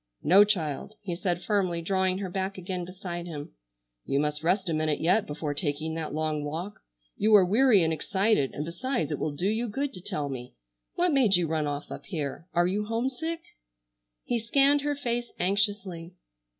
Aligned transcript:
"No, 0.23 0.43
child," 0.43 0.95
he 0.99 1.15
said 1.15 1.43
firmly 1.43 1.79
drawing 1.79 2.17
her 2.17 2.29
back 2.31 2.57
again 2.57 2.85
beside 2.85 3.27
him, 3.27 3.51
"you 4.03 4.19
must 4.19 4.41
rest 4.43 4.67
a 4.67 4.73
minute 4.73 4.99
yet 4.99 5.27
before 5.27 5.53
taking 5.53 5.93
that 5.93 6.11
long 6.11 6.43
walk. 6.43 6.79
You 7.17 7.35
are 7.35 7.45
weary 7.45 7.83
and 7.83 7.93
excited, 7.93 8.51
and 8.51 8.65
besides 8.65 9.11
it 9.11 9.19
will 9.19 9.35
do 9.35 9.45
you 9.47 9.69
good 9.69 9.93
to 9.93 10.01
tell 10.01 10.27
me. 10.27 10.55
What 10.95 11.13
made 11.13 11.35
you 11.35 11.45
run 11.45 11.67
off 11.67 11.91
up 11.91 12.07
here? 12.07 12.47
Are 12.51 12.65
you 12.65 12.85
homesick?" 12.85 13.41
He 14.23 14.39
scanned 14.39 14.81
her 14.81 14.95
face 14.95 15.33
anxiously. 15.39 16.15